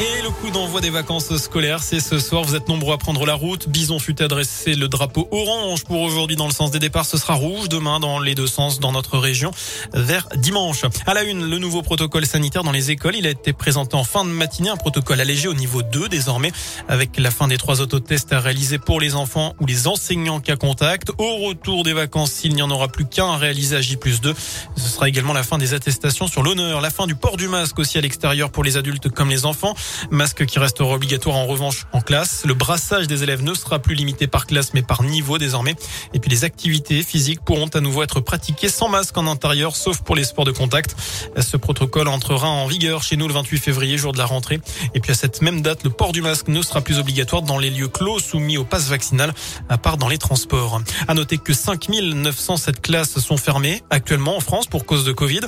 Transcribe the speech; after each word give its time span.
Et 0.00 0.22
le 0.22 0.30
coup 0.30 0.50
d'envoi 0.50 0.80
des 0.80 0.88
vacances 0.88 1.36
scolaires, 1.36 1.82
c'est 1.82 2.00
ce 2.00 2.18
soir. 2.18 2.42
Vous 2.42 2.54
êtes 2.54 2.68
nombreux 2.68 2.94
à 2.94 2.96
prendre 2.96 3.26
la 3.26 3.34
route. 3.34 3.68
Bison 3.68 3.98
fut 3.98 4.22
adressé 4.22 4.74
le 4.74 4.88
drapeau 4.88 5.28
orange 5.30 5.84
pour 5.84 6.00
aujourd'hui 6.00 6.36
dans 6.36 6.46
le 6.46 6.54
sens 6.54 6.70
des 6.70 6.78
départs. 6.78 7.04
Ce 7.04 7.18
sera 7.18 7.34
rouge 7.34 7.68
demain 7.68 8.00
dans 8.00 8.18
les 8.18 8.34
deux 8.34 8.46
sens 8.46 8.80
dans 8.80 8.92
notre 8.92 9.18
région 9.18 9.50
vers 9.92 10.26
dimanche. 10.36 10.86
À 11.06 11.12
la 11.12 11.24
une, 11.24 11.50
le 11.50 11.58
nouveau 11.58 11.82
protocole 11.82 12.24
sanitaire 12.24 12.64
dans 12.64 12.72
les 12.72 12.90
écoles. 12.90 13.14
Il 13.14 13.26
a 13.26 13.30
été 13.30 13.52
présenté 13.52 13.94
en 13.94 14.04
fin 14.04 14.24
de 14.24 14.30
matinée. 14.30 14.70
Un 14.70 14.78
protocole 14.78 15.20
allégé 15.20 15.48
au 15.48 15.54
niveau 15.54 15.82
2 15.82 16.08
désormais 16.08 16.50
avec 16.88 17.18
la 17.18 17.30
fin 17.30 17.46
des 17.46 17.58
trois 17.58 17.82
autotests 17.82 18.32
à 18.32 18.40
réaliser 18.40 18.78
pour 18.78 19.00
les 19.00 19.14
enfants 19.14 19.52
ou 19.60 19.66
les 19.66 19.86
enseignants 19.86 20.40
cas 20.40 20.56
contact. 20.56 21.10
Au 21.18 21.46
retour 21.46 21.82
des 21.82 21.92
vacances, 21.92 22.32
s'il 22.32 22.54
n'y 22.54 22.62
en 22.62 22.70
aura 22.70 22.88
plus 22.88 23.04
qu'un 23.04 23.32
à 23.32 23.36
réaliser 23.36 23.76
à 23.76 23.80
J2. 23.80 24.34
Ce 24.76 24.88
sera 24.88 25.10
également 25.10 25.34
la 25.34 25.42
fin 25.42 25.58
des 25.58 25.74
attestations 25.74 26.26
sur 26.26 26.42
l'honneur. 26.42 26.80
La 26.80 26.88
fin 26.88 27.06
du 27.06 27.16
port 27.16 27.36
du 27.36 27.48
masque 27.48 27.78
aussi 27.78 27.98
à 27.98 28.00
l'extérieur 28.00 28.50
pour 28.50 28.64
les 28.64 28.78
adultes 28.78 29.10
comme 29.10 29.28
les 29.28 29.44
enfants. 29.44 29.74
Masque 30.10 30.46
qui 30.46 30.58
restera 30.58 30.94
obligatoire 30.94 31.36
en 31.36 31.46
revanche 31.46 31.86
en 31.92 32.00
classe. 32.00 32.42
Le 32.44 32.54
brassage 32.54 33.06
des 33.06 33.22
élèves 33.22 33.42
ne 33.42 33.54
sera 33.54 33.78
plus 33.78 33.94
limité 33.94 34.26
par 34.26 34.46
classe 34.46 34.74
mais 34.74 34.82
par 34.82 35.02
niveau 35.02 35.38
désormais. 35.38 35.74
Et 36.14 36.20
puis 36.20 36.30
les 36.30 36.44
activités 36.44 37.02
physiques 37.02 37.40
pourront 37.44 37.68
à 37.68 37.80
nouveau 37.80 38.02
être 38.02 38.20
pratiquées 38.20 38.68
sans 38.68 38.88
masque 38.88 39.16
en 39.16 39.26
intérieur 39.26 39.76
sauf 39.76 40.00
pour 40.02 40.16
les 40.16 40.24
sports 40.24 40.44
de 40.44 40.52
contact. 40.52 40.96
Ce 41.38 41.56
protocole 41.56 42.08
entrera 42.08 42.48
en 42.48 42.66
vigueur 42.66 43.02
chez 43.02 43.16
nous 43.16 43.28
le 43.28 43.34
28 43.34 43.58
février, 43.58 43.98
jour 43.98 44.12
de 44.12 44.18
la 44.18 44.26
rentrée. 44.26 44.60
Et 44.94 45.00
puis 45.00 45.12
à 45.12 45.14
cette 45.14 45.42
même 45.42 45.62
date, 45.62 45.84
le 45.84 45.90
port 45.90 46.12
du 46.12 46.22
masque 46.22 46.48
ne 46.48 46.62
sera 46.62 46.80
plus 46.80 46.98
obligatoire 46.98 47.42
dans 47.42 47.58
les 47.58 47.70
lieux 47.70 47.88
clos 47.88 48.18
soumis 48.18 48.58
au 48.58 48.64
pass 48.64 48.88
vaccinal, 48.88 49.34
à 49.68 49.78
part 49.78 49.96
dans 49.96 50.08
les 50.08 50.18
transports. 50.18 50.80
À 51.08 51.14
noter 51.14 51.38
que 51.38 51.52
5907 51.52 52.80
classes 52.80 53.18
sont 53.18 53.36
fermées 53.36 53.82
actuellement 53.90 54.36
en 54.36 54.40
France 54.40 54.66
pour 54.66 54.84
cause 54.84 55.04
de 55.04 55.12
Covid. 55.12 55.40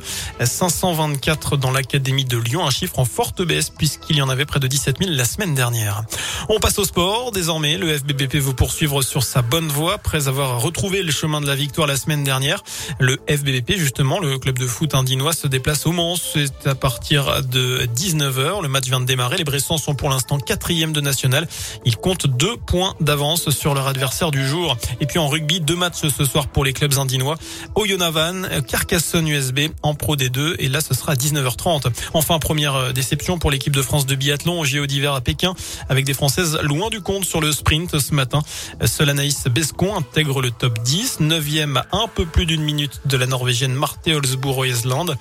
524 0.42 1.56
dans 1.56 1.70
l'académie 1.70 2.24
de 2.24 2.38
Lyon, 2.38 2.66
un 2.66 2.70
chiffre 2.70 2.98
en 2.98 3.04
forte 3.04 3.42
baisse 3.42 3.70
puisqu'il 3.70 4.16
y 4.16 4.21
en 4.22 4.28
avait 4.28 4.44
près 4.44 4.60
de 4.60 4.66
17 4.66 4.98
000 4.98 5.10
la 5.14 5.24
semaine 5.24 5.54
dernière. 5.54 6.04
On 6.48 6.58
passe 6.58 6.78
au 6.78 6.84
sport. 6.84 7.32
Désormais, 7.32 7.76
le 7.76 7.96
FBBP 7.96 8.36
veut 8.36 8.52
poursuivre 8.52 9.02
sur 9.02 9.22
sa 9.22 9.42
bonne 9.42 9.68
voie 9.68 9.94
après 9.94 10.28
avoir 10.28 10.60
retrouvé 10.60 11.02
le 11.02 11.12
chemin 11.12 11.40
de 11.40 11.46
la 11.46 11.54
victoire 11.54 11.86
la 11.86 11.96
semaine 11.96 12.24
dernière. 12.24 12.62
Le 12.98 13.18
FBBP, 13.28 13.72
justement, 13.76 14.18
le 14.20 14.38
club 14.38 14.58
de 14.58 14.66
foot 14.66 14.94
indinois, 14.94 15.32
se 15.32 15.46
déplace 15.46 15.86
au 15.86 15.92
Mans. 15.92 16.16
C'est 16.16 16.66
à 16.66 16.74
partir 16.74 17.42
de 17.42 17.86
19h. 17.96 18.62
Le 18.62 18.68
match 18.68 18.86
vient 18.86 19.00
de 19.00 19.06
démarrer. 19.06 19.36
Les 19.36 19.44
Bressons 19.44 19.78
sont 19.78 19.94
pour 19.94 20.10
l'instant 20.10 20.38
quatrième 20.38 20.92
de 20.92 21.00
national. 21.00 21.48
Ils 21.84 21.96
comptent 21.96 22.26
deux 22.26 22.56
points 22.56 22.94
d'avance 23.00 23.50
sur 23.50 23.74
leur 23.74 23.86
adversaire 23.88 24.30
du 24.30 24.46
jour. 24.46 24.76
Et 25.00 25.06
puis 25.06 25.18
en 25.18 25.28
rugby, 25.28 25.60
deux 25.60 25.76
matchs 25.76 26.06
ce 26.08 26.24
soir 26.24 26.48
pour 26.48 26.64
les 26.64 26.72
clubs 26.72 26.98
indinois. 26.98 27.36
Oyonnax, 27.74 28.66
Carcassonne 28.68 29.28
USB 29.28 29.60
en 29.82 29.94
Pro 29.94 30.16
D2. 30.16 30.56
Et 30.58 30.68
là, 30.68 30.80
ce 30.80 30.94
sera 30.94 31.12
à 31.12 31.14
19h30. 31.14 31.90
Enfin, 32.14 32.38
première 32.38 32.92
déception 32.92 33.38
pour 33.38 33.50
l'équipe 33.50 33.74
de 33.74 33.82
France 33.82 34.06
de 34.06 34.11
biathlon 34.14 34.60
au 34.60 34.64
JO 34.64 34.86
d'hiver 34.86 35.14
à 35.14 35.20
Pékin 35.20 35.54
avec 35.88 36.04
des 36.04 36.14
Françaises 36.14 36.58
loin 36.62 36.90
du 36.90 37.00
compte 37.00 37.24
sur 37.24 37.40
le 37.40 37.52
sprint 37.52 37.98
ce 37.98 38.14
matin. 38.14 38.42
Seule 38.84 39.10
Anaïs 39.10 39.44
Bescon 39.48 39.96
intègre 39.96 40.40
le 40.40 40.50
top 40.50 40.78
10, 40.82 41.20
9e 41.20 41.78
à 41.78 41.86
un 41.92 42.08
peu 42.08 42.26
plus 42.26 42.46
d'une 42.46 42.62
minute 42.62 43.00
de 43.04 43.16
la 43.16 43.26
Norvégienne 43.26 43.74
Marte 43.74 44.08
Holzbourg 44.08 44.66
Island. 44.66 45.16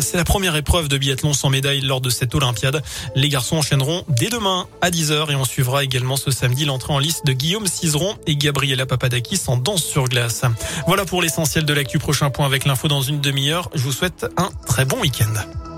C'est 0.00 0.16
la 0.16 0.24
première 0.24 0.56
épreuve 0.56 0.88
de 0.88 0.98
biathlon 0.98 1.32
sans 1.32 1.50
médaille 1.50 1.80
lors 1.80 2.00
de 2.00 2.10
cette 2.10 2.34
Olympiade. 2.34 2.82
Les 3.14 3.28
garçons 3.28 3.56
enchaîneront 3.56 4.04
dès 4.08 4.28
demain 4.28 4.66
à 4.80 4.90
10h 4.90 5.30
et 5.30 5.36
on 5.36 5.44
suivra 5.44 5.84
également 5.84 6.16
ce 6.16 6.30
samedi 6.30 6.64
l'entrée 6.64 6.92
en 6.92 6.98
liste 6.98 7.26
de 7.26 7.32
Guillaume 7.32 7.66
Cizeron 7.66 8.16
et 8.26 8.36
Gabriela 8.36 8.86
Papadakis 8.86 9.40
en 9.46 9.56
danse 9.56 9.84
sur 9.84 10.04
glace. 10.04 10.42
Voilà 10.86 11.04
pour 11.04 11.22
l'essentiel 11.22 11.64
de 11.64 11.72
l'actu. 11.72 11.98
Prochain 11.98 12.30
point 12.30 12.46
avec 12.46 12.64
l'info 12.64 12.88
dans 12.88 13.02
une 13.02 13.20
demi-heure. 13.20 13.70
Je 13.74 13.82
vous 13.82 13.92
souhaite 13.92 14.26
un 14.36 14.50
très 14.66 14.84
bon 14.84 15.00
week-end. 15.00 15.71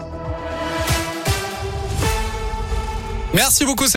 Merci 3.35 3.65
beaucoup. 3.65 3.89